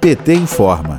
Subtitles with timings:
[0.00, 0.98] PT informa.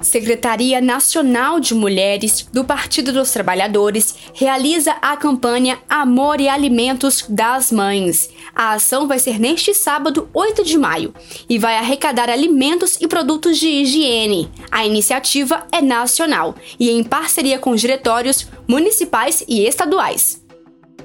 [0.00, 7.70] Secretaria Nacional de Mulheres do Partido dos Trabalhadores realiza a campanha Amor e Alimentos das
[7.70, 8.30] Mães.
[8.54, 11.12] A ação vai ser neste sábado, 8 de maio,
[11.46, 14.50] e vai arrecadar alimentos e produtos de higiene.
[14.70, 20.45] A iniciativa é nacional e em parceria com diretórios municipais e estaduais.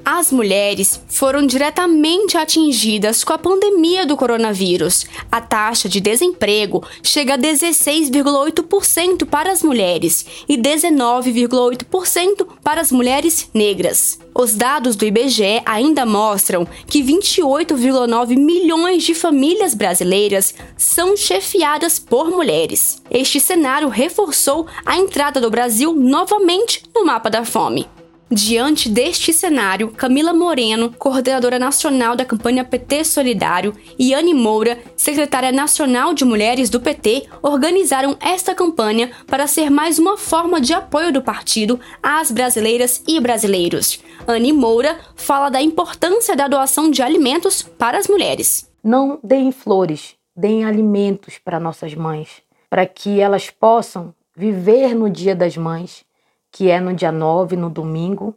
[0.03, 5.05] As mulheres foram diretamente atingidas com a pandemia do coronavírus.
[5.31, 13.47] A taxa de desemprego chega a 16,8% para as mulheres e 19,8% para as mulheres
[13.53, 14.19] negras.
[14.33, 22.31] Os dados do IBGE ainda mostram que 28,9 milhões de famílias brasileiras são chefiadas por
[22.31, 23.01] mulheres.
[23.11, 27.87] Este cenário reforçou a entrada do Brasil novamente no mapa da fome.
[28.33, 35.51] Diante deste cenário, Camila Moreno, coordenadora nacional da campanha PT Solidário, e Anne Moura, secretária
[35.51, 41.11] nacional de mulheres do PT, organizaram esta campanha para ser mais uma forma de apoio
[41.11, 44.01] do partido às brasileiras e brasileiros.
[44.25, 48.71] Anne Moura fala da importância da doação de alimentos para as mulheres.
[48.81, 55.35] Não deem flores, deem alimentos para nossas mães, para que elas possam viver no Dia
[55.35, 56.09] das Mães
[56.51, 58.35] que é no dia 9, no domingo,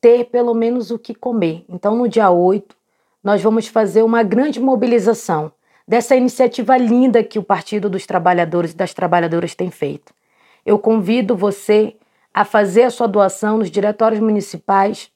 [0.00, 1.64] ter pelo menos o que comer.
[1.68, 2.76] Então, no dia 8,
[3.22, 5.52] nós vamos fazer uma grande mobilização
[5.86, 10.14] dessa iniciativa linda que o Partido dos Trabalhadores e das Trabalhadoras tem feito.
[10.64, 11.96] Eu convido você
[12.32, 15.10] a fazer a sua doação nos diretórios municipais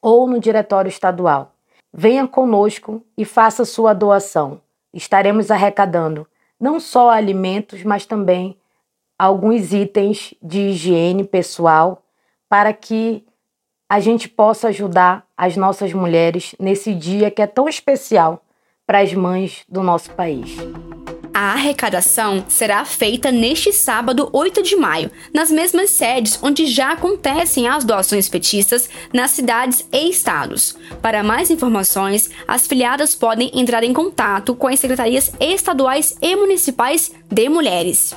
[0.00, 1.54] ou no diretório estadual.
[1.92, 4.60] Venha conosco e faça sua doação.
[4.92, 6.26] Estaremos arrecadando
[6.58, 8.56] não só alimentos, mas também
[9.18, 12.02] alguns itens de higiene pessoal
[12.48, 13.24] para que
[13.88, 18.42] a gente possa ajudar as nossas mulheres nesse dia que é tão especial
[18.86, 20.56] para as mães do nosso país.
[21.32, 27.68] A arrecadação será feita neste sábado, 8 de maio, nas mesmas sedes onde já acontecem
[27.68, 30.78] as doações petistas nas cidades e estados.
[31.02, 37.12] Para mais informações, as filiadas podem entrar em contato com as secretarias estaduais e municipais
[37.30, 38.16] de mulheres.